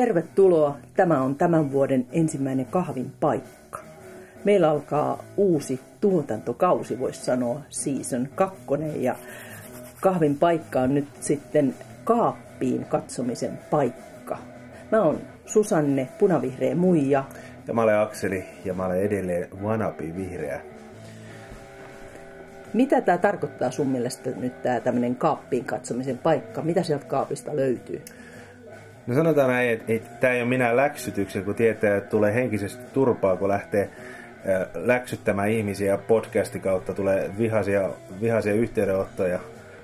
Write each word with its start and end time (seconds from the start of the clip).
tervetuloa. 0.00 0.76
Tämä 0.96 1.22
on 1.22 1.34
tämän 1.34 1.72
vuoden 1.72 2.06
ensimmäinen 2.12 2.66
kahvin 2.66 3.12
paikka. 3.20 3.78
Meillä 4.44 4.70
alkaa 4.70 5.24
uusi 5.36 5.80
tuotantokausi, 6.00 6.98
voisi 6.98 7.24
sanoa, 7.24 7.60
season 7.68 8.28
kakkonen. 8.34 9.02
Ja 9.02 9.16
kahvin 10.00 10.38
paikka 10.38 10.80
on 10.80 10.94
nyt 10.94 11.08
sitten 11.20 11.74
kaappiin 12.04 12.84
katsomisen 12.84 13.58
paikka. 13.70 14.38
Mä 14.92 15.02
oon 15.02 15.18
Susanne, 15.46 16.08
punavihreä 16.18 16.74
muija. 16.74 17.24
Ja 17.66 17.74
mä 17.74 17.82
olen 17.82 17.98
Akseli 17.98 18.44
ja 18.64 18.74
mä 18.74 18.86
olen 18.86 19.00
edelleen 19.00 19.48
vanapi 19.62 20.16
vihreä. 20.16 20.60
Mitä 22.74 23.00
tämä 23.00 23.18
tarkoittaa 23.18 23.70
sun 23.70 23.86
mielestä 23.86 24.30
nyt 24.30 24.62
tämä 24.62 24.80
tämmöinen 24.80 25.16
kaappiin 25.16 25.64
katsomisen 25.64 26.18
paikka? 26.18 26.62
Mitä 26.62 26.82
sieltä 26.82 27.04
kaapista 27.04 27.56
löytyy? 27.56 28.02
No 29.06 29.14
sanotaan 29.14 29.48
näin, 29.48 29.70
että, 29.70 29.92
että 29.92 30.10
tämä 30.20 30.32
ei 30.32 30.40
ole 30.40 30.48
minä 30.48 30.76
läksytyksen, 30.76 31.44
kun 31.44 31.54
tietää, 31.54 31.96
että 31.96 32.10
tulee 32.10 32.34
henkisesti 32.34 32.82
turpaa, 32.92 33.36
kun 33.36 33.48
lähtee 33.48 33.90
läksyttämään 34.74 35.50
ihmisiä 35.50 35.98
podcastin 35.98 36.60
kautta, 36.60 36.94
tulee 36.94 37.30
vihaisia, 37.38 37.90
vihaisia 38.20 38.52
yhteydenottoja 38.52 39.38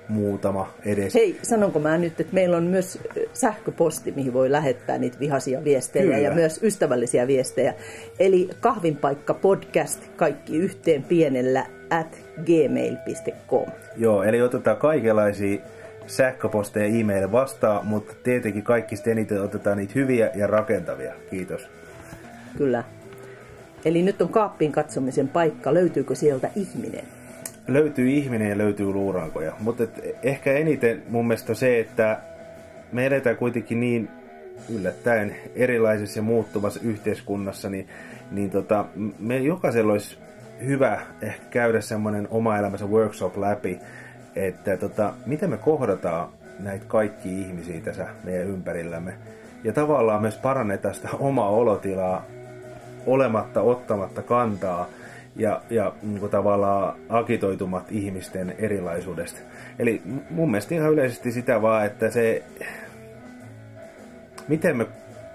muutama 0.09 0.73
edes. 0.85 1.13
Hei, 1.13 1.39
sanonko 1.43 1.79
mä 1.79 1.97
nyt, 1.97 2.19
että 2.19 2.33
meillä 2.33 2.57
on 2.57 2.63
myös 2.63 2.99
sähköposti, 3.33 4.13
mihin 4.15 4.33
voi 4.33 4.51
lähettää 4.51 4.97
niitä 4.97 5.19
vihaisia 5.19 5.63
viestejä 5.63 6.05
Kyllä. 6.05 6.17
ja 6.17 6.31
myös 6.31 6.63
ystävällisiä 6.63 7.27
viestejä. 7.27 7.73
Eli 8.19 8.49
kahvinpaikka 8.59 9.33
podcast, 9.33 10.03
kaikki 10.15 10.57
yhteen 10.57 11.03
pienellä 11.03 11.65
at 11.89 12.17
gmail.com. 12.45 13.69
Joo, 13.97 14.23
eli 14.23 14.41
otetaan 14.41 14.77
kaikenlaisia 14.77 15.57
sähköposteja 16.07 16.87
ja 16.87 16.99
e-mail 16.99 17.31
vastaan, 17.31 17.85
mutta 17.85 18.13
tietenkin 18.23 18.63
kaikista 18.63 19.09
eniten 19.09 19.41
otetaan 19.41 19.77
niitä 19.77 19.93
hyviä 19.95 20.31
ja 20.35 20.47
rakentavia. 20.47 21.13
Kiitos. 21.29 21.69
Kyllä. 22.57 22.83
Eli 23.85 24.03
nyt 24.03 24.21
on 24.21 24.29
kaappiin 24.29 24.71
katsomisen 24.71 25.27
paikka. 25.27 25.73
Löytyykö 25.73 26.15
sieltä 26.15 26.49
ihminen? 26.55 27.03
Löytyy 27.67 28.09
ihminen 28.09 28.49
ja 28.49 28.57
löytyy 28.57 28.85
luurankoja. 28.85 29.53
Mutta 29.59 29.83
ehkä 30.23 30.53
eniten 30.53 31.03
mun 31.09 31.27
mielestä 31.27 31.53
se, 31.53 31.79
että 31.79 32.19
me 32.91 33.05
eletään 33.05 33.37
kuitenkin 33.37 33.79
niin 33.79 34.09
yllättäen 34.75 35.35
erilaisessa 35.55 36.19
ja 36.19 36.23
muuttuvassa 36.23 36.79
yhteiskunnassa, 36.83 37.69
niin, 37.69 37.87
niin 38.31 38.49
tota, 38.49 38.85
me 39.19 39.37
jokaisella 39.37 39.93
olisi 39.93 40.17
hyvä 40.65 41.01
ehkä 41.21 41.45
käydä 41.49 41.81
semmoinen 41.81 42.27
oma 42.31 42.57
elämänsä 42.57 42.85
workshop 42.85 43.37
läpi, 43.37 43.79
että 44.45 44.77
tota, 44.77 45.13
miten 45.25 45.49
me 45.49 45.57
kohdataan 45.57 46.29
näitä 46.59 46.85
kaikki 46.87 47.41
ihmisiä 47.41 47.81
tässä 47.81 48.07
meidän 48.23 48.47
ympärillämme. 48.47 49.13
Ja 49.63 49.73
tavallaan 49.73 50.21
myös 50.21 50.37
parannetaan 50.37 50.95
sitä 50.95 51.09
omaa 51.19 51.49
olotilaa 51.49 52.25
olematta 53.05 53.61
ottamatta 53.61 54.21
kantaa 54.21 54.87
ja, 55.35 55.61
ja 55.69 55.93
niin 56.01 56.29
tavallaan 56.29 56.95
agitoitumat 57.09 57.91
ihmisten 57.91 58.55
erilaisuudesta. 58.57 59.39
Eli 59.79 60.01
mun 60.29 60.51
mielestä 60.51 60.75
ihan 60.75 60.93
yleisesti 60.93 61.31
sitä 61.31 61.61
vaan, 61.61 61.85
että 61.85 62.09
se, 62.09 62.43
miten 64.47 64.77
me 64.77 64.85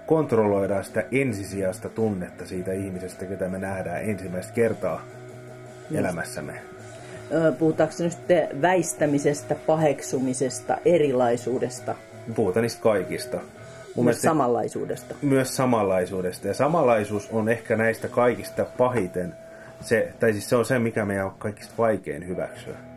kontrolloidaan 0.05 0.83
sitä 0.83 1.03
ensisijaista 1.11 1.89
tunnetta 1.89 2.45
siitä 2.45 2.73
ihmisestä, 2.73 3.25
ketä 3.25 3.49
me 3.49 3.59
nähdään 3.59 4.03
ensimmäistä 4.03 4.53
kertaa 4.53 5.01
Just. 5.89 5.99
elämässämme. 5.99 6.53
Puhutaanko 7.59 7.95
nyt 7.99 8.17
väistämisestä, 8.61 9.55
paheksumisesta, 9.55 10.77
erilaisuudesta? 10.85 11.95
Puhutaan 12.35 12.61
niistä 12.61 12.81
kaikista. 12.81 13.39
Mun 13.95 14.05
myös 14.05 14.21
samanlaisuudesta. 14.21 15.15
Myös 15.21 15.55
samanlaisuudesta. 15.55 16.47
Ja 16.47 16.53
samanlaisuus 16.53 17.29
on 17.31 17.49
ehkä 17.49 17.77
näistä 17.77 18.07
kaikista 18.07 18.65
pahiten, 18.77 19.33
se, 19.81 20.13
tai 20.19 20.31
siis 20.31 20.49
se 20.49 20.55
on 20.55 20.65
se, 20.65 20.79
mikä 20.79 21.05
meidän 21.05 21.25
on 21.25 21.35
kaikista 21.37 21.73
vaikein 21.77 22.27
hyväksyä. 22.27 22.92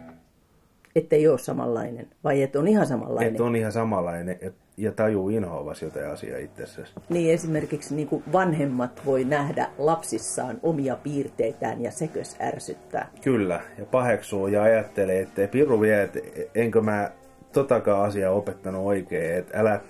Että 0.97 1.17
ei 1.17 1.29
ole 1.29 1.39
samanlainen, 1.39 2.07
vai 2.25 2.43
että 2.43 2.59
on 2.59 2.69
ihan 2.69 2.87
samanlainen? 2.87 3.31
Että 3.31 3.45
on 3.45 3.57
ihan 3.57 3.73
samanlainen 3.73 4.39
ja, 4.43 4.51
ja 4.77 4.93
tajuu 4.93 5.29
inhoavasi 5.29 5.85
jotain 5.85 6.11
asiaa 6.11 6.39
itsessäsi. 6.39 6.93
Niin 7.09 7.35
esimerkiksi 7.35 7.95
niin 7.95 8.09
kuin 8.09 8.23
vanhemmat 8.33 9.03
voi 9.07 9.25
nähdä 9.25 9.69
lapsissaan 9.79 10.59
omia 10.63 10.97
piirteitään 10.97 11.83
ja 11.83 11.91
sekös 11.91 12.37
ärsyttää. 12.41 13.11
Kyllä, 13.23 13.61
ja 13.79 13.85
paheksuu 13.85 14.47
ja 14.47 14.63
ajattelee, 14.63 15.21
että 15.21 15.49
piru 15.49 15.81
vie, 15.81 16.03
että 16.03 16.19
enkö 16.55 16.81
mä 16.81 17.11
totakaan 17.53 18.05
asiaa 18.09 18.33
opettanut 18.33 18.87
oikein, 18.87 19.35
että 19.35 19.61
älä 19.61 19.81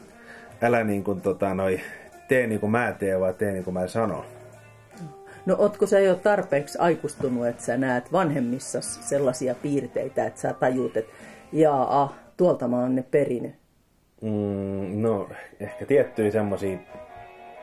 älä 0.63 0.85
niin 0.85 1.05
kuin, 1.05 1.21
tota, 1.21 1.55
noi, 1.55 1.81
tee 2.29 2.47
niin 2.47 2.61
kuin 2.61 2.73
mä 2.73 2.93
teen, 2.99 3.21
vaan 3.21 3.35
tee 3.35 3.53
niin 3.53 3.65
kuin 3.65 3.75
mä 3.75 3.87
sanon. 3.87 4.25
No 5.47 5.57
otko 5.59 5.87
sä 5.87 6.01
jo 6.01 6.15
tarpeeksi 6.15 6.79
aikustunut, 6.79 7.47
että 7.47 7.63
sä 7.63 7.77
näet 7.77 8.13
vanhemmissa 8.13 8.81
sellaisia 8.81 9.55
piirteitä, 9.55 10.27
että 10.27 10.41
sä 10.41 10.53
tajuut, 10.53 10.97
että 10.97 11.13
jaa, 11.53 12.15
tuolta 12.37 12.69
mä 12.69 12.81
oon 12.81 12.95
ne 12.95 13.03
perinyt? 13.03 13.55
Mm, 14.21 15.03
no, 15.03 15.29
ehkä 15.61 15.87
tiettyjä 15.87 16.31
semmoisia 16.31 16.79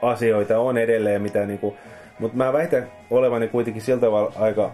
asioita 0.02 0.60
on 0.60 0.78
edelleen, 0.78 1.22
mitä 1.22 1.46
niinku, 1.46 1.76
mutta 2.20 2.38
mä 2.38 2.54
väitän 2.54 2.92
olevani 3.10 3.48
kuitenkin 3.48 3.82
siltä 3.82 4.02
tavalla 4.02 4.34
aika 4.36 4.72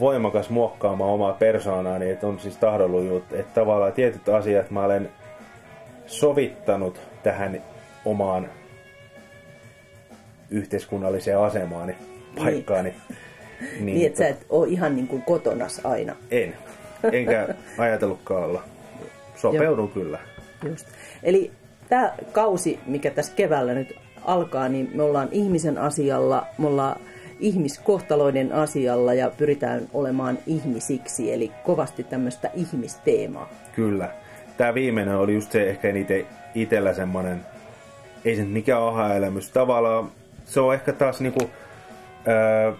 voimakas 0.00 0.50
muokkaamaan 0.50 1.10
omaa 1.10 1.32
persoonaani, 1.32 2.10
että 2.10 2.26
on 2.26 2.40
siis 2.40 2.56
tahdonlujuut, 2.56 3.32
että 3.32 3.60
tavallaan 3.60 3.92
tietyt 3.92 4.28
asiat 4.28 4.70
mä 4.70 4.84
olen 4.84 5.10
sovittanut 6.06 7.00
tähän 7.22 7.62
omaan 8.04 8.48
yhteiskunnalliseen 10.50 11.38
asemaani, 11.38 11.96
paikkaani. 12.36 12.94
Niin, 13.60 13.86
niin 13.86 14.06
että 14.06 14.18
sä 14.18 14.28
et 14.28 14.46
ole 14.48 14.68
ihan 14.68 14.96
niin 14.96 15.06
kuin 15.06 15.22
kotonas 15.22 15.80
aina. 15.84 16.16
En. 16.30 16.54
Enkä 17.12 17.54
ajatellutkaan 17.78 18.44
olla. 18.44 18.62
Sopeudun 19.36 19.90
kyllä. 19.90 20.18
Just. 20.68 20.86
Eli 21.22 21.50
tämä 21.88 22.12
kausi, 22.32 22.78
mikä 22.86 23.10
tässä 23.10 23.32
keväällä 23.36 23.74
nyt 23.74 23.96
alkaa, 24.24 24.68
niin 24.68 24.90
me 24.94 25.02
ollaan 25.02 25.28
ihmisen 25.32 25.78
asialla, 25.78 26.46
me 26.58 26.66
ollaan 26.66 27.00
ihmiskohtaloiden 27.40 28.52
asialla 28.52 29.14
ja 29.14 29.30
pyritään 29.30 29.88
olemaan 29.92 30.38
ihmisiksi, 30.46 31.32
eli 31.32 31.52
kovasti 31.64 32.04
tämmöistä 32.04 32.50
ihmisteemaa. 32.54 33.50
Kyllä 33.74 34.08
tämä 34.56 34.74
viimeinen 34.74 35.16
oli 35.16 35.34
just 35.34 35.52
se 35.52 35.70
ehkä 35.70 35.88
eniten 35.88 36.26
itellä 36.54 36.94
semmonen, 36.94 37.40
ei 38.24 38.36
se 38.36 38.44
mikä 38.44 38.78
aha-elämys. 38.78 39.50
Tavallaan 39.50 40.10
se 40.44 40.60
on 40.60 40.74
ehkä 40.74 40.92
taas 40.92 41.20
niinku, 41.20 41.50
ää, 42.26 42.72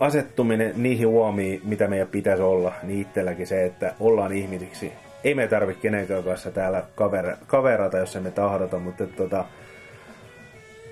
asettuminen 0.00 0.72
niihin 0.76 1.08
huomiin, 1.08 1.60
mitä 1.64 1.88
meidän 1.88 2.08
pitäisi 2.08 2.42
olla, 2.42 2.72
niin 2.82 3.00
itselläkin 3.00 3.46
se, 3.46 3.64
että 3.64 3.94
ollaan 4.00 4.32
ihmisiksi. 4.32 4.92
Ei 5.24 5.34
me 5.34 5.46
tarvitse 5.46 5.82
kenenkään 5.82 6.22
kanssa 6.22 6.50
täällä 6.50 6.82
kavera, 6.94 7.36
kaverata, 7.46 7.98
jos 7.98 8.16
emme 8.16 8.30
tahdota, 8.30 8.78
mutta 8.78 9.06
tota, 9.06 9.44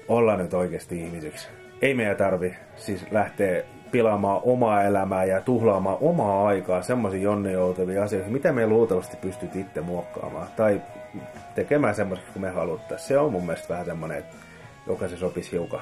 ollaan 0.08 0.38
nyt 0.38 0.54
oikeasti 0.54 1.02
ihmisiksi. 1.02 1.48
Ei 1.82 1.94
meidän 1.94 2.16
tarvi 2.16 2.54
siis 2.76 3.06
lähteä 3.10 3.62
pilaamaan 3.90 4.40
omaa 4.44 4.82
elämää 4.82 5.24
ja 5.24 5.40
tuhlaamaan 5.40 5.98
omaa 6.00 6.46
aikaa 6.46 6.82
semmoisiin 6.82 7.22
jonnejoutavia 7.22 8.02
asioihin, 8.02 8.32
mitä 8.32 8.52
me 8.52 8.66
luultavasti 8.66 9.16
pystyt 9.16 9.56
itse 9.56 9.80
muokkaamaan. 9.80 10.48
Tai 10.56 10.82
tekemään 11.54 11.94
semmoiseksi, 11.94 12.32
kun 12.32 12.42
me 12.42 12.50
haluttaisiin. 12.50 13.08
Se 13.08 13.18
on 13.18 13.32
mun 13.32 13.46
mielestä 13.46 13.68
vähän 13.68 13.84
semmoinen, 13.84 14.18
että 14.18 14.36
jokaisen 14.86 15.18
sopisi 15.18 15.52
hiukan 15.52 15.80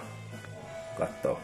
katsoa 0.99 1.41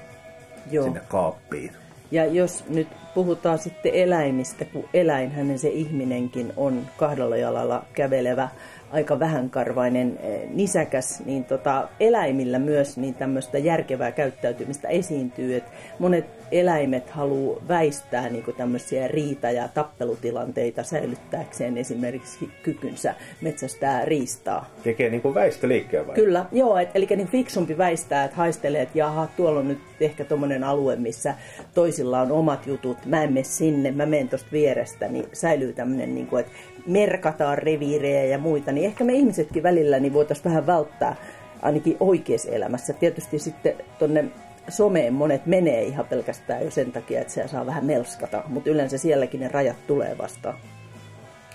Joo. 0.71 0.84
sinne 0.84 1.00
kaappiin. 1.09 1.72
Ja 2.10 2.27
jos 2.27 2.65
nyt 2.68 2.89
puhutaan 3.18 3.59
sitten 3.59 3.94
eläimistä, 3.94 4.65
kun 4.65 4.84
eläinhän 4.94 5.59
se 5.59 5.68
ihminenkin 5.68 6.53
on 6.56 6.86
kahdella 6.97 7.36
jalalla 7.36 7.84
kävelevä, 7.92 8.48
aika 8.91 9.18
vähänkarvainen 9.18 10.18
eh, 10.22 10.48
nisäkäs, 10.50 11.22
niin 11.24 11.44
tota, 11.44 11.88
eläimillä 12.00 12.59
myös 12.59 12.97
niin 12.97 13.15
tämmöistä 13.15 13.59
järkevää 13.59 14.12
käyttäytymistä 14.12 14.88
esiintyy. 14.88 15.56
Et 15.56 15.65
monet 15.98 16.24
eläimet 16.53 17.10
haluaa 17.10 17.62
väistää 17.68 18.28
niin 18.28 18.44
tämmöisiä 18.56 19.09
riita- 19.09 19.50
ja 19.50 19.68
tappelutilanteita 19.68 20.82
säilyttääkseen 20.82 21.78
esimerkiksi 21.78 22.50
kykynsä 22.62 23.15
metsästää 23.41 24.04
riistaa. 24.04 24.70
Tekee 24.82 25.10
niin 25.10 25.22
kuin 25.22 25.34
väistöliikkeen 25.34 26.06
vai? 26.06 26.15
Kyllä, 26.15 26.47
joo, 26.53 26.78
et, 26.78 26.88
eli 26.94 27.06
niin 27.06 27.28
fiksumpi 27.28 27.78
väistää, 27.78 28.24
että 28.24 28.36
haistelee, 28.36 28.82
että 28.82 28.98
jaha, 28.98 29.28
tuolla 29.36 29.60
on 29.60 29.68
nyt 29.68 29.78
ehkä 30.00 30.24
tuommoinen 30.24 30.65
alue, 30.65 30.97
missä 30.97 31.34
toisilla 31.74 32.20
on 32.20 32.32
omat 32.32 32.66
jutut, 32.66 32.98
mä 33.09 33.22
en 33.22 33.33
mene 33.33 33.45
sinne, 33.45 33.91
mä 33.91 34.07
menen 34.07 34.28
tuosta 34.28 34.49
vierestä, 34.53 35.09
niin 35.09 35.28
säilyy 35.33 35.72
tämmöinen, 35.72 36.15
niin 36.15 36.27
kuin, 36.27 36.41
että 36.41 36.53
merkataan 36.87 37.59
reviirejä 37.59 38.25
ja 38.25 38.39
muita, 38.39 38.72
niin 38.72 38.87
ehkä 38.87 39.05
me 39.05 39.13
ihmisetkin 39.13 39.63
välillä 39.63 40.01
niin 40.01 40.13
voitaisiin 40.13 40.45
vähän 40.45 40.66
välttää 40.66 41.16
ainakin 41.63 41.97
oikeassa 42.01 42.51
elämässä. 42.51 42.93
Tietysti 42.93 43.39
sitten 43.39 43.75
tuonne 43.99 44.25
someen 44.69 45.15
monet 45.15 45.47
menee 45.47 45.83
ihan 45.83 46.07
pelkästään 46.07 46.65
jo 46.65 46.71
sen 46.71 46.93
takia, 46.93 47.21
että 47.21 47.33
se 47.33 47.49
saa 47.49 47.66
vähän 47.66 47.84
melskata, 47.84 48.43
mutta 48.47 48.71
yleensä 48.71 48.99
sielläkin 48.99 49.41
ne 49.41 49.49
rajat 49.49 49.87
tulee 49.87 50.19
vastaan. 50.19 50.54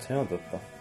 Se 0.08 0.16
on 0.16 0.28
totta. 0.28 0.73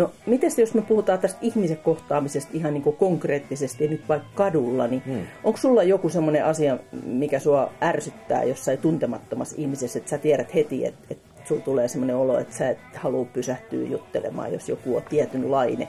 No, 0.00 0.10
miten 0.26 0.50
jos 0.56 0.74
me 0.74 0.82
puhutaan 0.82 1.18
tästä 1.18 1.38
ihmisen 1.42 1.76
kohtaamisesta 1.76 2.50
ihan 2.54 2.74
niin 2.74 2.82
konkreettisesti, 2.82 3.88
nyt 3.88 4.08
vaikka 4.08 4.28
kadulla, 4.34 4.86
niin 4.86 5.02
hmm. 5.06 5.26
onko 5.44 5.58
sulla 5.58 5.82
joku 5.82 6.08
semmoinen 6.08 6.44
asia, 6.44 6.78
mikä 7.04 7.38
sua 7.38 7.72
ärsyttää 7.82 8.44
jossain 8.44 8.78
tuntemattomassa 8.78 9.56
ihmisessä, 9.58 9.98
että 9.98 10.10
sä 10.10 10.18
tiedät 10.18 10.54
heti, 10.54 10.86
että, 10.86 11.00
että 11.10 11.42
sulla 11.44 11.60
tulee 11.60 11.88
semmoinen 11.88 12.16
olo, 12.16 12.38
että 12.38 12.54
sä 12.54 12.70
et 12.70 12.78
halua 12.94 13.24
pysähtyä 13.24 13.86
juttelemaan, 13.86 14.52
jos 14.52 14.68
joku 14.68 14.96
on 14.96 15.02
tietynlainen? 15.08 15.88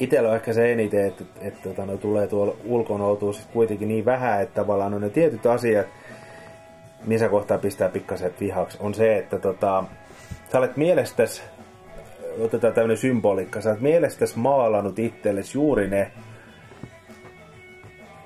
Itsellä 0.00 0.28
on 0.28 0.36
ehkä 0.36 0.52
se 0.52 0.72
eniten, 0.72 1.06
että, 1.06 1.24
että, 1.24 1.46
että 1.46 1.68
tota, 1.68 1.86
no, 1.86 1.96
tulee 1.96 2.26
tuolla 2.26 2.56
ulkona 2.64 3.04
oltua 3.04 3.32
kuitenkin 3.52 3.88
niin 3.88 4.04
vähän, 4.04 4.42
että 4.42 4.54
tavallaan 4.54 4.94
on 4.94 5.00
ne 5.00 5.10
tietyt 5.10 5.46
asiat, 5.46 5.86
missä 7.06 7.28
kohtaa 7.28 7.58
pistää 7.58 7.88
pikkasen 7.88 8.34
vihaksi, 8.40 8.78
on 8.80 8.94
se, 8.94 9.16
että 9.18 9.38
tota, 9.38 9.84
sä 10.52 10.58
olet 10.58 10.76
mielestäsi 10.76 11.42
otetaan 12.40 12.74
tämmöinen 12.74 12.96
symboliikka, 12.96 13.60
sä 13.60 13.70
oot 13.70 13.80
mielestäsi 13.80 14.38
maalannut 14.38 14.98
itsellesi 14.98 15.58
juuri 15.58 15.88
ne 15.88 16.12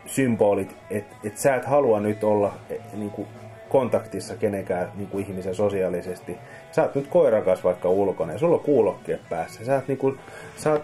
symbolit, 0.06 0.76
että 0.90 1.16
et 1.24 1.38
sä 1.38 1.54
et 1.54 1.64
halua 1.64 2.00
nyt 2.00 2.24
olla 2.24 2.54
e, 2.70 2.76
niin 2.92 3.10
kuin, 3.10 3.28
kontaktissa 3.68 4.36
kenenkään 4.36 4.92
niin 4.96 5.08
kuin 5.08 5.26
ihmisen 5.26 5.54
sosiaalisesti. 5.54 6.38
Sä 6.72 6.82
oot 6.82 6.94
nyt 6.94 7.06
koirakas 7.06 7.64
vaikka 7.64 7.88
ulkona 7.88 8.32
ja 8.32 8.38
sulla 8.38 8.56
on 8.56 8.64
kuulokkeet 8.64 9.20
päässä. 9.30 9.64
Sä 9.64 9.74
oot, 9.74 9.88
niin 9.88 9.98
kuin, 9.98 10.18
sä 10.56 10.72
oot, 10.72 10.82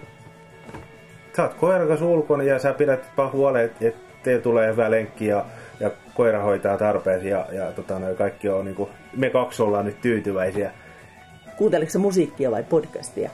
sä 1.37 1.43
oot 1.43 1.55
koirakas 1.55 2.03
ulkona 2.03 2.43
ja 2.43 2.59
sä 2.59 2.73
pidät 2.73 3.11
huolen, 3.33 3.71
että 3.81 4.39
tulee 4.43 4.73
hyvä 4.73 4.91
lenkki 4.91 5.27
ja, 5.27 5.45
ja 5.81 5.91
koira 6.15 6.43
hoitaa 6.43 6.77
tarpeesi 6.77 7.29
ja, 7.29 7.47
ja 7.53 7.73
tota, 7.73 8.01
kaikki 8.19 8.49
on 8.49 8.65
niin 8.65 8.75
kuin, 8.75 8.91
me 9.17 9.31
kaksi 9.31 9.63
ollaan 9.63 9.85
nyt 9.85 10.01
tyytyväisiä. 10.01 10.71
Kuunteliko 11.61 11.99
musiikkia 11.99 12.51
vai 12.51 12.63
podcastia? 12.63 13.31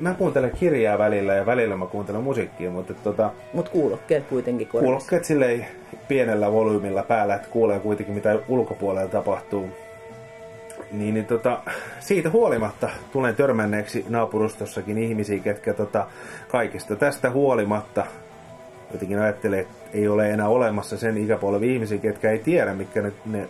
Mä 0.00 0.14
kuuntelen 0.14 0.50
kirjaa 0.50 0.98
välillä 0.98 1.34
ja 1.34 1.46
välillä 1.46 1.76
mä 1.76 1.86
kuuntelen 1.86 2.22
musiikkia, 2.22 2.70
mutta 2.70 2.94
tota... 2.94 3.30
Mut 3.52 3.68
kuulokkeet 3.68 4.24
kuitenkin 4.26 4.66
korvassa. 4.66 4.86
Kuulokkeet 4.86 5.24
silleen 5.24 5.66
pienellä 6.08 6.52
volyymilla 6.52 7.02
päällä, 7.02 7.34
että 7.34 7.48
kuulee 7.48 7.78
kuitenkin 7.78 8.14
mitä 8.14 8.38
ulkopuolella 8.48 9.08
tapahtuu. 9.08 9.68
Niin, 10.92 11.14
niin 11.14 11.26
tota, 11.26 11.60
siitä 12.00 12.30
huolimatta 12.30 12.90
tulen 13.12 13.36
törmänneeksi 13.36 14.04
naapurustossakin 14.08 14.98
ihmisiä, 14.98 15.38
ketkä 15.38 15.74
tota, 15.74 16.06
kaikista 16.48 16.96
tästä 16.96 17.30
huolimatta 17.30 18.06
jotenkin 18.92 19.18
ajattelee, 19.18 19.60
että 19.60 19.74
ei 19.94 20.08
ole 20.08 20.30
enää 20.30 20.48
olemassa 20.48 20.96
sen 20.96 21.16
ikäpolven 21.16 21.70
ihmisiä, 21.70 21.98
ketkä 21.98 22.30
ei 22.30 22.38
tiedä, 22.38 22.74
mitkä 22.74 23.02
ne, 23.02 23.12
ne 23.26 23.48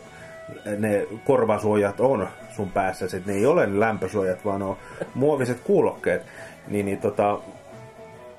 ne 0.78 1.06
korvasuojat 1.24 2.00
on 2.00 2.28
sun 2.56 2.70
päässä, 2.70 3.04
että 3.04 3.30
ne 3.30 3.32
ei 3.32 3.46
ole 3.46 3.80
lämpösuojat, 3.80 4.44
vaan 4.44 4.62
on 4.62 4.76
muoviset 5.14 5.60
kuulokkeet, 5.60 6.22
niin, 6.68 6.86
niin 6.86 6.98
tota, 6.98 7.38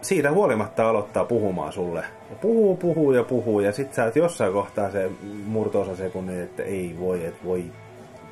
siitä 0.01 0.31
huolimatta 0.31 0.89
aloittaa 0.89 1.25
puhumaan 1.25 1.73
sulle. 1.73 2.03
Ja 2.29 2.35
puhuu, 2.35 2.77
puhuu 2.77 3.11
ja 3.11 3.23
puhuu, 3.23 3.59
ja 3.59 3.71
sit 3.71 3.93
sä 3.93 4.03
oot 4.03 4.15
jossain 4.15 4.53
kohtaa 4.53 4.91
se 4.91 5.11
murtoosa 5.45 5.95
sekunnin, 5.95 6.41
että 6.41 6.63
ei 6.63 6.95
voi, 6.99 7.25
et 7.25 7.45
voi. 7.45 7.63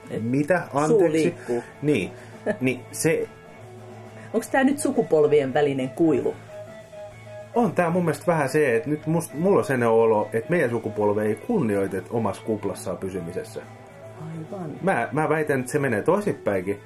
Et 0.09 0.23
Mitä? 0.23 0.63
Anteeksi. 0.73 1.35
Niin. 1.81 2.11
niin 2.61 2.79
se... 2.91 3.27
Onko 4.33 4.47
tämä 4.51 4.63
nyt 4.63 4.79
sukupolvien 4.79 5.53
välinen 5.53 5.89
kuilu? 5.89 6.35
on 7.55 7.71
tää 7.71 7.89
mun 7.89 8.05
mielestä 8.05 8.27
vähän 8.27 8.49
se, 8.49 8.75
että 8.75 8.89
nyt 8.89 9.07
must, 9.07 9.33
mulla 9.33 9.59
on 9.59 9.65
sen 9.65 9.83
olo, 9.83 10.29
että 10.33 10.49
meidän 10.49 10.69
sukupolve 10.69 11.23
ei 11.23 11.35
kunnioita 11.35 11.97
omassa 12.09 12.43
kuplassaan 12.45 12.97
pysymisessä. 12.97 13.61
Mä, 14.81 15.09
mä 15.11 15.29
väitän, 15.29 15.59
että 15.59 15.71
se 15.71 15.79
menee 15.79 16.01
toisinpäinkin. 16.01 16.79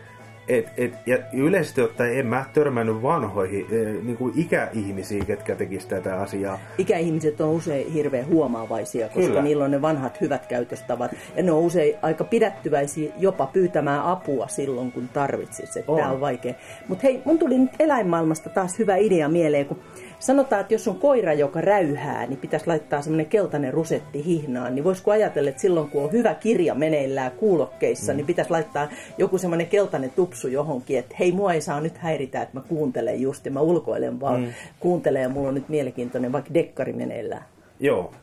Et, 0.47 0.67
et, 0.77 0.93
ja 1.05 1.17
yleisesti 1.33 1.81
ottaen 1.81 2.19
en 2.19 2.27
mä 2.27 2.45
törmännyt 2.53 3.01
vanhoihin 3.01 3.65
e, 3.71 3.75
niin 4.03 4.17
kuin 4.17 4.33
ikäihmisiin, 4.35 5.25
ketkä 5.25 5.55
tekisivät 5.55 5.89
tätä 5.89 6.21
asiaa. 6.21 6.59
Ikäihmiset 6.77 7.41
on 7.41 7.49
usein 7.49 7.93
hirveän 7.93 8.27
huomaavaisia, 8.27 9.07
koska 9.07 9.21
Kyllä. 9.21 9.41
niillä 9.41 9.65
on 9.65 9.71
ne 9.71 9.81
vanhat 9.81 10.21
hyvät 10.21 10.45
käytöstavat. 10.45 11.11
Ja 11.35 11.43
ne 11.43 11.51
on 11.51 11.59
usein 11.59 11.95
aika 12.01 12.23
pidättyväisiä 12.23 13.13
jopa 13.17 13.47
pyytämään 13.47 14.03
apua 14.03 14.47
silloin, 14.47 14.91
kun 14.91 15.09
tarvitsisi. 15.13 15.83
Tämä 15.83 16.11
on 16.11 16.21
vaikea. 16.21 16.53
Mutta 16.87 17.03
hei, 17.03 17.21
mun 17.25 17.39
tuli 17.39 17.57
nyt 17.57 17.71
eläinmaailmasta 17.79 18.49
taas 18.49 18.79
hyvä 18.79 18.95
idea 18.95 19.29
mieleen, 19.29 19.65
kun 19.65 19.79
Sanotaan, 20.19 20.61
että 20.61 20.73
jos 20.73 20.87
on 20.87 20.95
koira, 20.95 21.33
joka 21.33 21.61
räyhää, 21.61 22.25
niin 22.25 22.39
pitäisi 22.39 22.67
laittaa 22.67 23.01
semmoinen 23.01 23.25
keltainen 23.25 23.73
rusetti 23.73 24.25
hihnaan. 24.25 24.75
Niin 24.75 24.83
voisiko 24.83 25.11
ajatella, 25.11 25.49
että 25.49 25.61
silloin 25.61 25.89
kun 25.89 26.03
on 26.03 26.11
hyvä 26.11 26.33
kirja 26.33 26.75
meneillään 26.75 27.31
kuulokkeissa, 27.31 28.13
mm. 28.13 28.17
niin 28.17 28.25
pitäisi 28.25 28.51
laittaa 28.51 28.89
joku 29.17 29.37
semmoinen 29.37 29.67
keltainen 29.67 30.11
tupsu 30.11 30.47
johonkin, 30.47 30.99
että 30.99 31.15
hei, 31.19 31.31
mua 31.31 31.53
ei 31.53 31.61
saa 31.61 31.81
nyt 31.81 31.97
häiritä, 31.97 32.41
että 32.41 32.57
mä 32.57 32.63
kuuntelen 32.67 33.21
just 33.21 33.45
ja 33.45 33.51
mä 33.51 33.59
ulkoilen 33.59 34.19
vaan 34.19 34.41
mm. 34.41 34.53
kuuntelen 34.79 35.21
ja 35.21 35.29
mulla 35.29 35.47
on 35.47 35.55
nyt 35.55 35.69
mielenkiintoinen 35.69 36.31
vaikka 36.31 36.53
dekkari 36.53 36.93
meneillään. 36.93 37.43
Joo, 37.79 38.13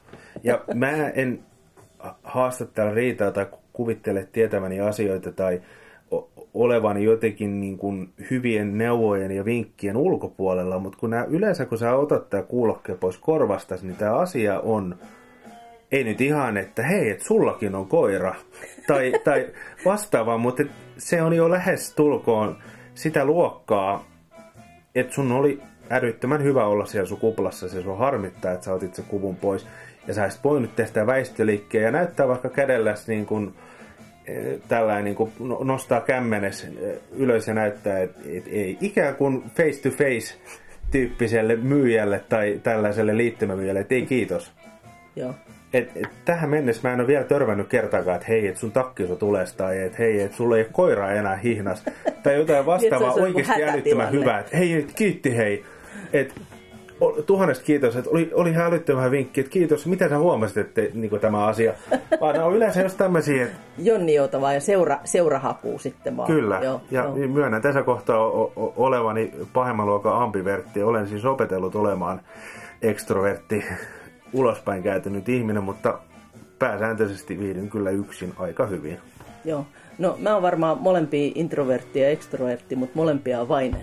ja 0.42 0.64
mä 0.74 1.08
en 1.08 1.40
haasta 2.22 2.66
täällä 2.66 2.94
riitaa 2.94 3.30
tai 3.30 3.46
kuvittele 3.72 4.28
tietäväni 4.32 4.80
asioita 4.80 5.32
tai 5.32 5.60
olevan 6.54 7.02
jotenkin 7.02 7.60
niin 7.60 7.78
kuin 7.78 8.12
hyvien 8.30 8.78
neuvojen 8.78 9.30
ja 9.30 9.44
vinkkien 9.44 9.96
ulkopuolella, 9.96 10.78
mutta 10.78 10.98
kun 10.98 11.10
nämä, 11.10 11.24
yleensä 11.24 11.66
kun 11.66 11.78
sä 11.78 11.94
otat 11.94 12.30
tämä 12.30 12.42
kuulokke 12.42 12.94
pois 12.94 13.18
korvasta, 13.18 13.76
niin 13.82 13.96
tämä 13.96 14.16
asia 14.16 14.60
on, 14.60 14.96
ei 15.92 16.04
nyt 16.04 16.20
ihan, 16.20 16.56
että 16.56 16.82
hei, 16.82 17.10
että 17.10 17.24
sullakin 17.24 17.74
on 17.74 17.88
koira, 17.88 18.34
tai, 18.86 19.12
tai 19.24 19.48
vastaava, 19.84 20.38
mutta 20.38 20.62
se 20.98 21.22
on 21.22 21.36
jo 21.36 21.50
lähes 21.50 21.94
tulkoon 21.94 22.56
sitä 22.94 23.24
luokkaa, 23.24 24.04
että 24.94 25.14
sun 25.14 25.32
oli 25.32 25.60
älyttömän 25.90 26.42
hyvä 26.42 26.66
olla 26.66 26.86
siellä 26.86 27.08
sun 27.08 27.18
kuplassa, 27.18 27.68
se 27.68 27.78
on 27.78 27.98
harmittaa, 27.98 28.52
että 28.52 28.64
sä 28.64 28.72
otit 28.72 28.94
sen 28.94 29.04
kuvun 29.08 29.36
pois, 29.36 29.66
ja 30.06 30.14
sä 30.14 30.22
olisit 30.22 30.44
voinut 30.44 30.76
tehdä 30.76 31.06
väistöliikkeen 31.06 31.84
ja 31.84 31.90
näyttää 31.90 32.28
vaikka 32.28 32.48
kädelläsi 32.48 33.12
niin 33.12 33.26
kuin 33.26 33.54
tällainen 34.68 35.04
niin 35.04 35.14
kuin 35.14 35.32
no, 35.38 35.60
nostaa 35.64 36.00
kämmenes 36.00 36.66
ylös 37.16 37.48
ja 37.48 37.54
näyttää, 37.54 37.98
että 37.98 38.20
et 38.32 38.44
ei 38.46 38.78
ikään 38.80 39.14
kuin 39.14 39.42
face 39.56 39.82
to 39.82 39.96
face 39.96 40.34
tyyppiselle 40.90 41.56
myyjälle 41.56 42.20
tai 42.28 42.60
tällaiselle 42.62 43.16
liittymämyyjälle, 43.16 43.80
että 43.80 43.94
ei 43.94 44.06
kiitos. 44.06 44.52
Joo. 45.16 45.34
Et, 45.72 45.90
et, 45.96 46.08
tähän 46.24 46.50
mennessä 46.50 46.88
mä 46.88 46.94
en 46.94 47.00
ole 47.00 47.08
vielä 47.08 47.24
törmännyt 47.24 47.68
kertaakaan, 47.68 48.16
että 48.16 48.28
hei, 48.28 48.46
että 48.46 48.60
sun 48.60 48.72
takki 48.72 49.04
on 49.04 49.16
tules, 49.16 49.54
tai 49.54 49.82
että 49.82 49.98
hei, 49.98 50.20
että 50.20 50.36
sulla 50.36 50.56
ei 50.56 50.62
ole 50.62 50.70
koiraa 50.72 51.12
enää 51.12 51.36
hihnas, 51.36 51.84
tai 52.22 52.34
jotain 52.34 52.66
vastaavaa 52.74 53.12
oikeasti 53.12 53.64
älyttömän 53.64 54.12
hyvää, 54.12 54.40
että 54.40 54.56
hei, 54.56 54.86
kiitti 54.96 55.36
hei, 55.36 55.64
että 56.12 56.34
tuhannesta 57.26 57.64
kiitos, 57.64 57.96
että 57.96 58.10
oli, 58.10 58.30
oli 58.34 58.52
hälyttömän 58.52 59.10
vinkki, 59.10 59.40
että 59.40 59.50
kiitos, 59.50 59.86
mitä 59.86 60.08
sä 60.08 60.18
huomasit, 60.18 60.56
että 60.56 60.80
niin 60.94 61.20
tämä 61.20 61.46
asia, 61.46 61.72
vaan 62.20 62.42
on 62.42 62.56
yleensä 62.56 62.82
just 62.82 62.96
tämmöisiä, 62.96 63.44
että... 63.44 63.56
Jonni 63.78 64.14
Joutava 64.14 64.52
ja 64.52 64.60
seura, 64.60 64.98
seurahakuu 65.04 65.78
sitten 65.78 66.16
vaan. 66.16 66.26
Kyllä, 66.26 66.60
joo, 66.62 66.80
ja 66.90 67.02
joo. 67.02 67.14
myönnän 67.14 67.62
tässä 67.62 67.82
kohtaa 67.82 68.26
o- 68.26 68.52
o- 68.56 68.72
olevani 68.76 69.32
pahemman 69.52 69.86
luokan 69.86 70.22
ambivertti, 70.22 70.82
olen 70.82 71.08
siis 71.08 71.24
opetellut 71.24 71.74
olemaan 71.74 72.20
ekstrovertti, 72.82 73.64
ulospäin 74.32 74.82
käytynyt 74.82 75.28
ihminen, 75.28 75.62
mutta 75.62 75.98
pääsääntöisesti 76.58 77.38
viihdyn 77.38 77.70
kyllä 77.70 77.90
yksin 77.90 78.32
aika 78.38 78.66
hyvin. 78.66 78.98
Joo. 79.44 79.66
No 79.98 80.16
mä 80.18 80.32
oon 80.32 80.42
varmaan 80.42 80.78
molempia 80.80 81.32
introvertti 81.34 82.00
ja 82.00 82.08
ekstrovertti, 82.08 82.76
mutta 82.76 82.98
molempia 82.98 83.48
vain 83.48 83.76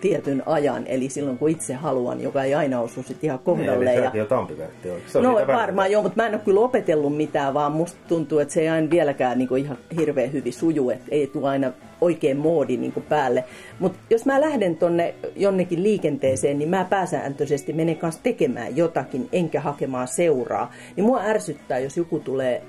tietyn 0.00 0.42
ajan, 0.46 0.86
eli 0.86 1.08
silloin 1.08 1.38
kun 1.38 1.48
itse 1.48 1.74
haluan, 1.74 2.20
joka 2.20 2.44
ei 2.44 2.54
aina 2.54 2.80
osu 2.80 3.02
sitten 3.02 3.28
ihan 3.28 3.38
kohdalle. 3.38 3.84
Niin, 3.84 4.04
eli 4.04 4.18
ja... 4.18 4.26
tampivertti 4.26 4.88
No 5.22 5.34
varmaan 5.46 5.92
joo, 5.92 6.02
mutta 6.02 6.22
mä 6.22 6.26
en 6.26 6.34
ole 6.34 6.42
kyllä 6.44 6.60
opetellut 6.60 7.16
mitään, 7.16 7.54
vaan 7.54 7.72
musta 7.72 7.98
tuntuu, 8.08 8.38
että 8.38 8.54
se 8.54 8.60
ei 8.60 8.68
aina 8.68 8.90
vieläkään 8.90 9.38
niin 9.38 9.56
ihan 9.56 9.78
hirveän 9.96 10.32
hyvin 10.32 10.52
suju, 10.52 10.90
että 10.90 11.06
ei 11.10 11.26
tule 11.26 11.48
aina 11.48 11.72
oikein 12.00 12.36
moodi 12.36 12.76
niin 12.76 13.04
päälle. 13.08 13.44
Mutta 13.78 13.98
jos 14.10 14.26
mä 14.26 14.40
lähden 14.40 14.76
tonne 14.76 15.14
jonnekin 15.36 15.82
liikenteeseen, 15.82 16.58
niin 16.58 16.68
mä 16.68 16.86
pääsääntöisesti 16.90 17.72
menen 17.72 17.96
kanssa 17.96 18.22
tekemään 18.22 18.76
jotakin, 18.76 19.28
enkä 19.32 19.60
hakemaan 19.60 20.08
seuraa. 20.08 20.72
Niin 20.96 21.04
mua 21.04 21.20
ärsyttää, 21.20 21.78
jos 21.78 21.96
joku 21.96 22.18
tulee 22.18 22.62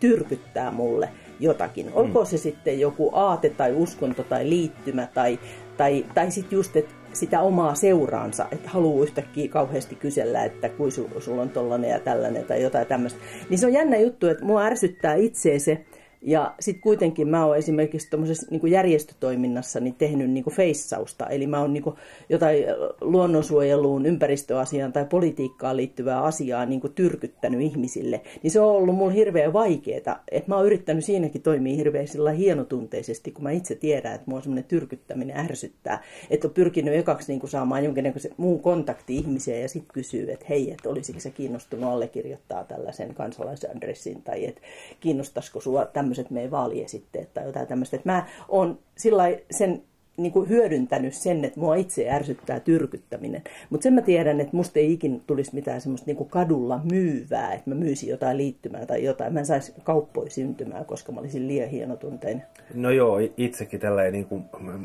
tyrkyttää 0.00 0.70
mulle 0.70 1.08
jotakin. 1.42 1.86
Mm. 1.86 1.92
Olkoon 1.94 2.26
se 2.26 2.38
sitten 2.38 2.80
joku 2.80 3.10
aate 3.12 3.50
tai 3.50 3.72
uskonto 3.72 4.22
tai 4.22 4.48
liittymä 4.48 5.08
tai, 5.14 5.38
tai, 5.76 6.06
tai 6.14 6.30
sitten 6.30 6.56
just, 6.56 6.76
että 6.76 6.94
sitä 7.12 7.40
omaa 7.40 7.74
seuraansa, 7.74 8.46
että 8.52 8.70
haluaa 8.70 9.02
yhtäkkiä 9.02 9.48
kauheasti 9.48 9.94
kysellä, 9.94 10.44
että 10.44 10.68
kuin 10.68 10.92
su, 10.92 11.10
sulla 11.18 11.42
on 11.42 11.50
tollainen 11.50 11.90
ja 11.90 12.00
tällainen 12.00 12.44
tai 12.44 12.62
jotain 12.62 12.86
tämmöistä. 12.86 13.20
Niin 13.50 13.58
se 13.58 13.66
on 13.66 13.72
jännä 13.72 13.96
juttu, 13.96 14.26
että 14.26 14.44
mua 14.44 14.62
ärsyttää 14.62 15.14
itse 15.14 15.58
se, 15.58 15.84
Ja 16.24 16.54
sitten 16.60 16.82
kuitenkin 16.82 17.28
mä 17.28 17.46
oon 17.46 17.56
esimerkiksi 17.56 18.10
tuommoisessa 18.10 18.46
niin 18.50 18.70
järjestötoiminnassa 18.70 19.80
tehnyt 19.98 20.30
niin 20.30 20.44
feissausta. 20.50 21.26
Eli 21.26 21.46
mä 21.46 21.60
oon 21.60 21.72
niin 21.72 21.84
jotain 22.28 22.64
luonnonsuojeluun, 23.00 24.06
ympäristöasiaan 24.06 24.92
tai 24.92 25.04
politiikkaan 25.04 25.76
liittyvää 25.76 26.22
asiaa 26.22 26.66
niin 26.66 26.80
tyrkyttänyt 26.94 27.60
ihmisille. 27.60 28.20
Niin 28.42 28.50
se 28.50 28.60
on 28.60 28.76
ollut 28.76 28.96
mulle 28.96 29.14
hirveän 29.14 29.52
vaikeaa. 29.52 30.22
Että 30.30 30.48
mä 30.48 30.56
oon 30.56 30.66
yrittänyt 30.66 31.04
siinäkin 31.04 31.42
toimia 31.42 31.76
hirveän 31.76 32.08
sillä 32.08 32.30
hienotunteisesti, 32.30 33.30
kun 33.30 33.42
mä 33.42 33.50
itse 33.50 33.74
tiedän, 33.74 34.14
että 34.14 34.30
mua 34.30 34.40
semmoinen 34.40 34.64
tyrkyttäminen 34.64 35.36
ärsyttää. 35.36 36.02
Että 36.30 36.48
on 36.48 36.54
pyrkinyt 36.54 36.94
ekaksi 36.94 37.32
niin 37.32 37.48
saamaan 37.48 37.84
jonkinnäköisen 37.84 38.34
muun 38.36 38.60
kontakti 38.60 39.16
ihmiseen 39.16 39.62
ja 39.62 39.68
sitten 39.68 39.94
kysyy, 39.94 40.30
että 40.30 40.46
hei, 40.48 40.70
että 40.70 40.88
olisiko 40.88 41.20
se 41.20 41.30
kiinnostunut 41.30 41.90
allekirjoittaa 41.90 42.64
tällaisen 42.64 43.14
kansalaisadressin 43.14 44.22
tai 44.22 44.46
että 44.46 44.60
kiinnostaisiko 45.00 45.60
sua 45.60 45.84
tämmöiset 46.12 46.30
meidän 46.30 46.50
vaaliesitteet 46.50 47.34
tai 47.34 47.44
jotain 47.44 47.66
tämmöistä. 47.66 47.96
Että 47.96 48.12
mä 48.12 48.26
oon 48.48 48.78
sillä 48.96 49.24
sen 49.50 49.82
niin 50.16 50.32
kuin 50.32 50.48
hyödyntänyt 50.48 51.14
sen, 51.14 51.44
että 51.44 51.60
mua 51.60 51.74
itse 51.74 52.10
ärsyttää 52.10 52.60
tyrkyttäminen. 52.60 53.42
Mutta 53.70 53.82
sen 53.82 53.94
mä 53.94 54.02
tiedän, 54.02 54.40
että 54.40 54.56
musta 54.56 54.78
ei 54.78 54.92
ikin 54.92 55.22
tulisi 55.26 55.54
mitään 55.54 55.80
semmoista 55.80 56.06
niin 56.06 56.16
kuin 56.16 56.30
kadulla 56.30 56.80
myyvää, 56.92 57.52
että 57.52 57.70
mä 57.70 57.74
myisin 57.74 58.08
jotain 58.08 58.36
liittymää 58.36 58.86
tai 58.86 59.04
jotain. 59.04 59.32
Mä 59.32 59.38
en 59.38 59.46
saisi 59.46 59.74
kauppoi 59.84 60.30
syntymään, 60.30 60.84
koska 60.84 61.12
mä 61.12 61.20
olisin 61.20 61.48
liian 61.48 61.68
hienotunteinen. 61.68 62.42
No 62.74 62.90
joo, 62.90 63.18
itsekin 63.36 63.80
tällä 63.80 64.10
niin 64.10 64.26
kuin 64.26 64.44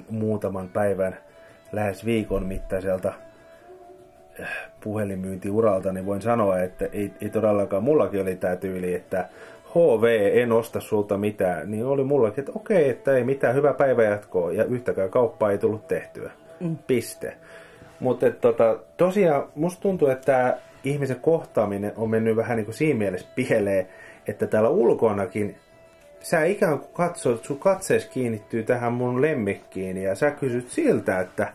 muutaman 0.09 0.69
päivän, 0.69 1.17
lähes 1.71 2.05
viikon 2.05 2.45
mittaiselta 2.45 3.13
äh, 4.39 4.49
puhelinmyyntiuralta, 4.83 5.91
niin 5.91 6.05
voin 6.05 6.21
sanoa, 6.21 6.59
että 6.59 6.85
ei, 6.85 7.11
ei 7.21 7.29
todellakaan, 7.29 7.83
mullakin 7.83 8.21
oli 8.21 8.35
tämä 8.35 8.55
tyyli, 8.55 8.93
että 8.93 9.29
HV, 9.77 10.31
en 10.33 10.51
osta 10.51 10.79
sulta 10.79 11.17
mitään, 11.17 11.71
niin 11.71 11.85
oli 11.85 12.03
mullakin, 12.03 12.39
että 12.39 12.51
okei, 12.55 12.89
että 12.89 13.15
ei 13.15 13.23
mitään, 13.23 13.55
hyvä 13.55 13.73
päivä 13.73 14.03
jatkoa, 14.03 14.51
ja 14.51 14.63
yhtäkään 14.63 15.09
kauppaa 15.09 15.51
ei 15.51 15.57
tullut 15.57 15.87
tehtyä. 15.87 16.31
Mm. 16.59 16.77
Piste. 16.87 17.37
Mutta 17.99 18.31
tota, 18.31 18.79
tosiaan 18.97 19.47
musta 19.55 19.81
tuntuu, 19.81 20.07
että 20.07 20.25
tämä 20.25 20.57
ihmisen 20.83 21.19
kohtaaminen 21.21 21.93
on 21.95 22.09
mennyt 22.09 22.35
vähän 22.35 22.57
niin 22.57 22.65
kuin 22.65 22.75
siinä 22.75 22.97
mielessä 22.97 23.27
pieleen, 23.35 23.87
että 24.27 24.47
täällä 24.47 24.69
ulkonakin 24.69 25.55
sä 26.19 26.45
ikään 26.45 26.79
kuin 26.79 26.93
katsot, 26.93 27.45
sun 27.45 27.59
katsees 27.59 28.05
kiinnittyy 28.05 28.63
tähän 28.63 28.93
mun 28.93 29.21
lemmikkiin 29.21 29.97
ja 29.97 30.15
sä 30.15 30.31
kysyt 30.31 30.69
siltä, 30.69 31.19
että 31.19 31.53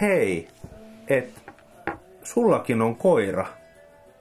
hei, 0.00 0.48
että 1.08 1.40
sullakin 2.22 2.82
on 2.82 2.96
koira 2.96 3.46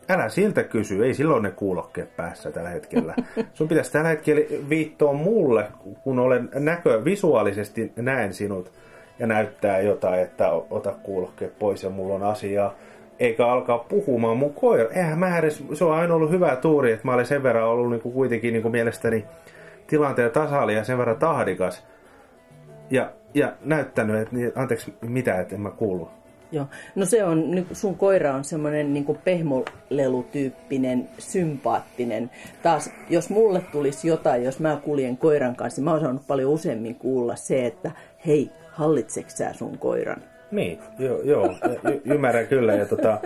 Älä 0.09 0.29
siltä 0.29 0.63
kysy, 0.63 1.05
ei 1.05 1.13
silloin 1.13 1.43
ne 1.43 1.51
kuulokkeet 1.51 2.15
päässä 2.15 2.51
tällä 2.51 2.69
hetkellä. 2.69 3.15
Sun 3.53 3.67
pitäisi 3.67 3.91
tällä 3.91 4.09
hetkellä 4.09 4.41
viittoa 4.69 5.13
mulle, 5.13 5.67
kun 6.03 6.19
olen 6.19 6.49
näkö, 6.53 7.05
visuaalisesti 7.05 7.91
näen 7.95 8.33
sinut 8.33 8.71
ja 9.19 9.27
näyttää 9.27 9.79
jotain, 9.79 10.21
että 10.21 10.51
ota 10.51 10.93
kuulokkeet 11.03 11.59
pois 11.59 11.83
ja 11.83 11.89
mulla 11.89 12.15
on 12.15 12.23
asiaa. 12.23 12.73
Eikä 13.19 13.47
alkaa 13.47 13.77
puhumaan 13.77 14.37
mun 14.37 14.53
koira. 14.53 14.89
Eihän 14.89 15.19
mä 15.19 15.37
edes, 15.37 15.63
se 15.73 15.83
on 15.83 15.93
aina 15.93 16.13
ollut 16.13 16.31
hyvä 16.31 16.55
tuuri, 16.55 16.91
että 16.91 17.05
mä 17.07 17.13
olen 17.13 17.25
sen 17.25 17.43
verran 17.43 17.67
ollut 17.67 17.91
niin 17.91 18.01
kuin 18.01 18.13
kuitenkin 18.13 18.53
niin 18.53 18.61
kuin 18.61 18.71
mielestäni 18.71 19.25
tilanteen 19.87 20.31
tasaali 20.31 20.75
ja 20.75 20.83
sen 20.83 20.97
verran 20.97 21.17
tahdikas. 21.17 21.87
Ja, 22.89 23.11
ja 23.33 23.53
näyttänyt, 23.61 24.21
että 24.21 24.35
niin, 24.35 24.51
anteeksi, 24.55 24.93
mitä, 25.01 25.39
että 25.39 25.55
en 25.55 25.61
mä 25.61 25.69
kuulu. 25.69 26.09
Joo. 26.51 26.65
No 26.95 27.05
se 27.05 27.23
on, 27.23 27.65
sun 27.73 27.95
koira 27.95 28.35
on 28.35 28.43
semmoinen 28.43 28.93
niin 28.93 29.17
pehmolelutyyppinen, 29.23 31.09
sympaattinen. 31.19 32.29
Taas, 32.63 32.89
jos 33.09 33.29
mulle 33.29 33.61
tulisi 33.71 34.07
jotain, 34.07 34.43
jos 34.43 34.59
mä 34.59 34.79
kuljen 34.83 35.17
koiran 35.17 35.55
kanssa, 35.55 35.81
mä 35.81 35.91
oon 35.91 36.01
saanut 36.01 36.27
paljon 36.27 36.51
useammin 36.51 36.95
kuulla 36.95 37.35
se, 37.35 37.65
että 37.65 37.91
hei, 38.27 38.51
hallitseeko 38.71 39.29
sä 39.29 39.53
sun 39.53 39.77
koiran? 39.77 40.21
Niin, 40.51 40.79
joo, 40.99 41.21
joo 41.21 41.55
y- 41.93 42.01
ymmärrän 42.13 42.47
kyllä. 42.47 42.73
Ja 42.73 42.85
tota, 42.85 43.19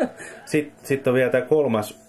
Sitten 0.46 0.88
sit 0.88 1.08
on 1.08 1.14
vielä 1.14 1.32
tämä 1.32 1.46
kolmas 1.46 2.00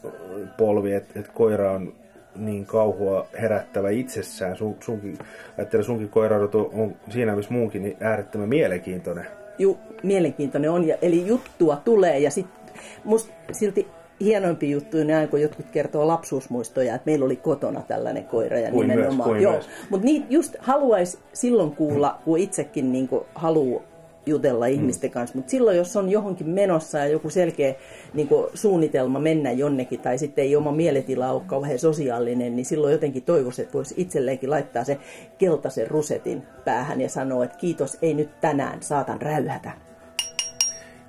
polvi, 0.57 0.93
että 0.93 1.21
et 1.21 1.29
koira 1.29 1.73
on 1.73 1.93
niin 2.37 2.67
kauhua 2.67 3.27
herättävä 3.41 3.91
itsessään. 3.91 4.57
Sun, 4.57 4.77
sunkin, 4.81 5.19
ajattelen, 5.59 5.85
sunkin 5.85 6.09
koira 6.09 6.37
on 6.73 6.97
siinä 7.11 7.37
missä 7.37 7.53
muunkin 7.53 7.83
niin 7.83 7.97
äärettömän 8.01 8.49
mielenkiintoinen 8.49 9.27
ju, 9.63 9.79
mielenkiintoinen 10.03 10.71
on. 10.71 10.87
Ja, 10.87 10.97
eli 11.03 11.27
juttua 11.27 11.77
tulee 11.77 12.19
ja 12.19 12.31
sitten 12.31 12.75
musta 13.05 13.33
silti 13.53 13.87
hienoimpi 14.21 14.71
juttu 14.71 14.99
on 14.99 15.11
aina, 15.11 15.27
kun 15.27 15.41
jotkut 15.41 15.67
kertoo 15.73 16.07
lapsuusmuistoja, 16.07 16.95
että 16.95 17.11
meillä 17.11 17.25
oli 17.25 17.37
kotona 17.37 17.81
tällainen 17.81 18.25
koira 18.25 18.59
ja 18.59 18.71
kuin 18.71 18.89
nimenomaan. 18.89 19.31
Myös, 19.31 19.43
joo. 19.43 19.61
Mutta 19.91 20.05
niitä 20.05 20.27
just 20.31 20.55
haluaisi 20.59 21.19
silloin 21.33 21.71
kuulla, 21.77 22.19
kun 22.25 22.39
itsekin 22.39 22.93
niin 22.93 23.09
haluaa 23.35 23.83
jutella 24.27 24.67
mm. 24.67 24.73
ihmisten 24.73 25.11
mm. 25.11 25.15
kanssa. 25.15 25.39
Mutta 25.39 25.51
silloin, 25.51 25.77
jos 25.77 25.97
on 25.97 26.09
johonkin 26.09 26.49
menossa 26.49 26.99
ja 26.99 27.07
joku 27.07 27.31
selkeä 27.31 27.75
niin 28.15 28.29
kuin, 28.29 28.47
suunnitelma 28.55 29.21
mennä 29.21 29.53
jonnekin, 29.53 30.01
tai 30.01 30.19
sitten 30.19 30.45
ei 30.45 30.57
oma 30.57 30.73
mieletila 30.73 31.33
ole 31.33 31.43
kauhean 31.47 31.79
sosiaalinen, 31.79 32.57
niin 32.57 32.67
silloin 32.67 32.93
jotenkin 32.93 33.23
toivoisi, 33.23 33.63
että 33.63 33.73
voisi 33.75 33.95
itselleenkin 33.97 34.51
laittaa 34.51 34.85
se 34.85 34.99
keltaisen 35.39 35.91
rusetin 35.91 36.43
päähän 36.65 37.01
ja 37.01 37.09
sanoa, 37.09 37.45
että 37.45 37.59
kiitos, 37.59 37.99
ei 38.03 38.15
nyt 38.15 38.41
tänään, 38.41 38.83
saatan 38.83 39.23
räyhätä. 39.23 39.73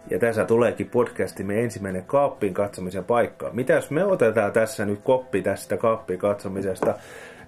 Ja 0.10 0.20
tässä 0.20 0.46
tuleekin 0.46 0.90
podcastimme 0.90 1.64
ensimmäinen 1.64 2.04
kaappiin 2.06 2.54
katsomisen 2.54 3.04
paikka. 3.04 3.50
Mitä 3.54 3.74
jos 3.74 3.92
me 3.92 4.06
otetaan 4.06 4.52
tässä 4.52 4.86
nyt 4.86 5.00
koppi 5.04 5.42
tästä 5.42 5.78
kaappiin 5.78 6.20
katsomisesta 6.20 6.96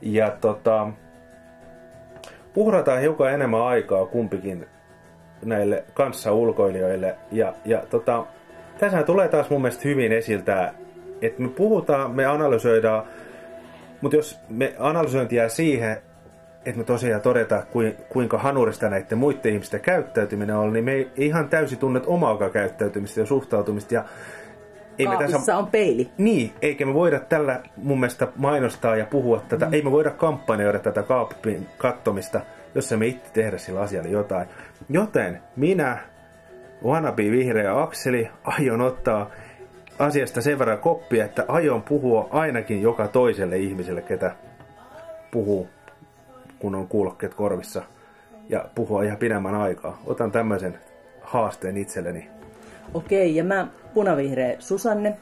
ja 0.02 0.38
tota, 0.42 0.88
uhrataan 2.56 3.02
hiukan 3.02 3.34
enemmän 3.34 3.62
aikaa 3.62 4.06
kumpikin 4.06 4.66
näille 5.46 5.84
kanssaulkoilijoille. 5.94 7.16
Ja, 7.32 7.54
ja 7.66 7.84
tota, 7.90 8.26
tässä 8.78 9.04
tulee 9.04 9.28
taas 9.28 9.50
mun 9.50 9.62
mielestä 9.62 9.88
hyvin 9.88 10.12
esiltä, 10.12 10.74
että 11.22 11.42
me 11.42 11.50
puhutaan, 11.50 12.12
me 12.12 12.26
analysoidaan, 12.26 13.04
mutta 14.02 14.16
jos 14.16 14.40
me 14.50 14.76
analysointi 14.80 15.36
jää 15.36 15.50
siihen, 15.50 15.98
että 16.66 16.78
me 16.78 16.84
tosiaan 16.84 17.22
todetaan, 17.22 17.64
kuinka 18.10 18.38
hanurista 18.38 18.90
näiden 18.90 19.18
muiden 19.18 19.54
ihmisten 19.54 19.80
käyttäytyminen 19.80 20.56
on, 20.56 20.74
niin 20.74 20.86
me 20.86 20.92
ei 20.92 21.12
ihan 21.16 21.50
täysin 21.50 21.78
tunnet 21.78 22.04
omaa 22.08 22.50
käyttäytymistä 22.50 23.20
ja 23.20 23.26
suhtautumista. 23.26 23.94
Ja 23.94 24.06
ei 25.00 25.08
me 25.08 25.18
tässä... 25.18 25.58
on 25.58 25.68
peili. 25.68 26.10
Niin, 26.18 26.54
eikä 26.62 26.86
me 26.86 26.94
voida 26.94 27.20
tällä 27.20 27.62
mun 27.78 28.00
mielestä 28.00 28.28
mainostaa 28.36 28.96
ja 28.96 29.06
puhua 29.06 29.42
tätä, 29.50 29.66
mm. 29.66 29.74
ei 29.74 29.82
me 29.82 29.92
voida 29.92 30.10
kampanjoida 30.10 30.80
tätä 30.80 31.04
kaapin 31.04 31.68
kattomista, 31.78 32.42
jos 32.76 32.92
me 32.98 33.08
itse 33.08 33.32
tehdä 33.34 33.58
sillä 33.58 33.82
asialla 33.82 34.10
jotain. 34.10 34.48
Joten 34.90 35.42
minä, 35.56 35.98
wannabe 36.84 37.32
vihreä 37.32 37.82
Akseli, 37.82 38.30
aion 38.44 38.82
ottaa 38.82 39.30
asiasta 40.00 40.42
sen 40.42 40.60
verran 40.60 40.80
koppia, 40.80 41.26
että 41.26 41.46
aion 41.48 41.84
puhua 41.84 42.28
ainakin 42.32 42.82
joka 42.82 43.08
toiselle 43.08 43.58
ihmiselle, 43.58 44.02
ketä 44.02 44.36
puhuu, 45.32 45.68
kun 46.60 46.76
on 46.76 46.88
kuulokkeet 46.88 47.34
korvissa, 47.34 47.84
ja 48.50 48.66
puhua 48.76 49.04
ihan 49.04 49.18
pidemmän 49.18 49.56
aikaa. 49.56 50.02
Otan 50.06 50.32
tämmöisen 50.32 50.80
haasteen 51.22 51.78
itselleni. 51.78 52.30
Okei, 52.94 53.36
ja 53.36 53.44
mä 53.44 53.68
punavihreä 53.94 54.56
Susanne, 54.60 55.18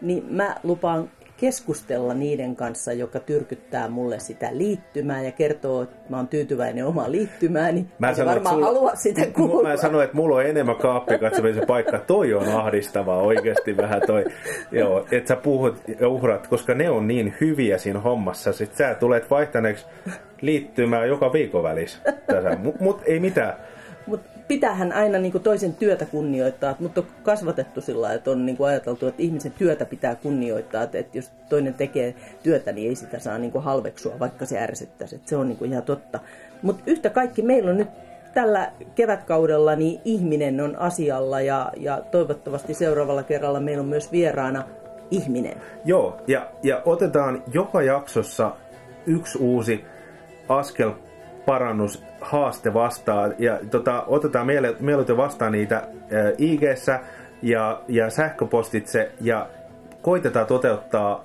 niin 0.00 0.24
mä 0.30 0.56
lupaan 0.62 1.10
keskustella 1.40 2.14
niiden 2.14 2.56
kanssa, 2.56 2.92
joka 2.92 3.20
tyrkyttää 3.20 3.88
mulle 3.88 4.18
sitä 4.18 4.48
liittymää 4.52 5.22
ja 5.22 5.32
kertoo, 5.32 5.82
että 5.82 5.96
mä 6.08 6.16
oon 6.16 6.28
tyytyväinen 6.28 6.86
omaan 6.86 7.12
liittymääni. 7.12 7.86
Mä 7.98 8.14
sanon, 8.14 8.34
varmaan 8.34 8.54
sul... 8.54 8.64
halua 8.64 8.94
sitä 8.94 9.26
kuulla. 9.26 9.68
Mä 9.68 9.76
sanoin, 9.76 10.04
että 10.04 10.16
mulla 10.16 10.36
on 10.36 10.46
enemmän 10.46 10.76
kaappikatsomisen 10.76 11.66
paikka. 11.66 11.98
Toi 11.98 12.34
on 12.34 12.48
ahdistavaa 12.48 13.22
oikeasti 13.22 13.76
vähän 13.76 14.02
toi. 14.06 14.24
Joo, 14.72 15.06
että 15.12 15.28
sä 15.28 15.36
puhut 15.36 15.76
ja 16.00 16.08
uhrat, 16.08 16.46
koska 16.46 16.74
ne 16.74 16.90
on 16.90 17.08
niin 17.08 17.34
hyviä 17.40 17.78
siinä 17.78 18.00
hommassa. 18.00 18.52
Sitten 18.52 18.76
sä 18.76 18.94
tulet 18.94 19.30
vaihtaneeksi 19.30 19.86
liittymään 20.40 21.08
joka 21.08 21.32
viikon 21.32 21.62
välissä. 21.62 21.98
Mutta 22.58 22.84
mut 22.84 23.02
ei 23.04 23.20
mitään. 23.20 23.54
Pitäähän 24.50 24.92
aina 24.92 25.18
niin 25.18 25.32
kuin 25.32 25.44
toisen 25.44 25.74
työtä 25.74 26.06
kunnioittaa, 26.06 26.76
mutta 26.78 27.00
on 27.00 27.06
kasvatettu 27.22 27.80
sillä 27.80 28.12
että 28.12 28.30
on 28.30 28.46
niin 28.46 28.56
kuin 28.56 28.68
ajateltu, 28.68 29.06
että 29.06 29.22
ihmisen 29.22 29.52
työtä 29.52 29.84
pitää 29.84 30.14
kunnioittaa, 30.14 30.82
että, 30.82 30.98
että 30.98 31.18
jos 31.18 31.30
toinen 31.48 31.74
tekee 31.74 32.14
työtä, 32.42 32.72
niin 32.72 32.88
ei 32.88 32.94
sitä 32.94 33.18
saa 33.18 33.38
niin 33.38 33.52
kuin 33.52 33.64
halveksua, 33.64 34.18
vaikka 34.18 34.46
se 34.46 34.58
ärsyttäisi. 34.58 35.16
Että 35.16 35.28
se 35.28 35.36
on 35.36 35.48
niin 35.48 35.56
kuin 35.56 35.72
ihan 35.72 35.82
totta. 35.82 36.20
Mutta 36.62 36.82
yhtä 36.86 37.10
kaikki 37.10 37.42
meillä 37.42 37.70
on 37.70 37.76
nyt 37.76 37.88
tällä 38.34 38.72
kevätkaudella 38.94 39.76
niin 39.76 40.00
ihminen 40.04 40.60
on 40.60 40.76
asialla 40.76 41.40
ja, 41.40 41.72
ja 41.76 42.00
toivottavasti 42.10 42.74
seuraavalla 42.74 43.22
kerralla 43.22 43.60
meillä 43.60 43.82
on 43.82 43.88
myös 43.88 44.12
vieraana 44.12 44.64
ihminen. 45.10 45.56
Joo, 45.84 46.20
ja, 46.26 46.50
ja 46.62 46.82
otetaan 46.84 47.42
joka 47.52 47.82
jaksossa 47.82 48.56
yksi 49.06 49.38
uusi 49.38 49.84
askel 50.48 50.90
parannus 51.46 52.04
haaste 52.20 52.74
vastaan 52.74 53.34
ja 53.38 53.58
tota, 53.70 54.04
otetaan 54.06 54.46
mieluiten 54.80 55.16
vastaan 55.16 55.52
niitä 55.52 55.88
ig 56.38 56.62
ja, 57.42 57.82
ja 57.88 58.10
sähköpostitse 58.10 59.12
ja 59.20 59.48
koitetaan 60.02 60.46
toteuttaa 60.46 61.24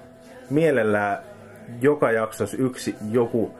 mielellään 0.49 1.17
joka 1.81 2.11
jaksossa 2.11 2.57
yksi 2.57 2.95
joku 3.11 3.51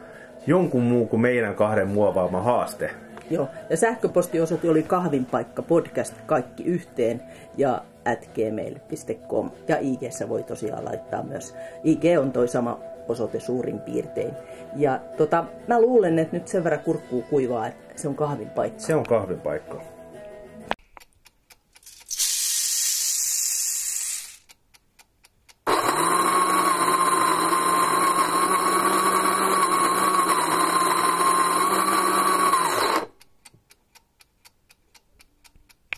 jonkun 0.48 0.84
muu 0.84 1.06
kuin 1.06 1.22
meidän 1.22 1.56
kahden 1.56 1.88
muovaama 1.88 2.42
haaste. 2.42 2.92
Joo, 3.30 3.50
ja 3.70 3.78
sähköpostiosoite 3.78 4.70
oli 4.70 4.84
kahvinpaikka 4.84 5.62
podcast 5.62 6.14
kaikki 6.26 6.64
yhteen 6.64 7.22
ja 7.58 7.82
at 8.06 8.30
gmail.com. 8.36 9.52
Ja 9.68 9.78
ig 9.82 10.02
voi 10.30 10.44
tosiaan 10.44 10.86
laittaa 10.86 11.24
myös. 11.24 11.56
IG 11.84 12.04
on 12.20 12.32
toi 12.32 12.48
sama 12.48 12.80
osoite 13.08 13.40
suurin 13.40 13.80
piirtein. 13.80 14.34
Ja 14.76 15.00
tota, 15.18 15.46
mä 15.68 15.82
luulen, 15.82 16.20
että 16.20 16.38
nyt 16.38 16.48
sen 16.48 16.64
verran 16.64 16.80
kurkkuu 16.80 17.22
kuivaa, 17.30 17.68
että 17.68 17.94
se 17.96 18.08
on 18.08 18.16
kahvinpaikka. 18.16 18.80
Se 18.80 18.96
on 18.96 19.04
kahvinpaikka. 19.04 19.95